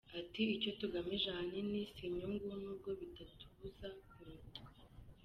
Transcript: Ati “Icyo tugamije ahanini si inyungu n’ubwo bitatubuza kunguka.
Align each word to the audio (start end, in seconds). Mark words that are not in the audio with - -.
Ati 0.19 0.41
“Icyo 0.55 0.71
tugamije 0.79 1.27
ahanini 1.31 1.79
si 1.93 2.01
inyungu 2.07 2.47
n’ubwo 2.61 2.89
bitatubuza 2.99 3.87
kunguka. 4.09 4.61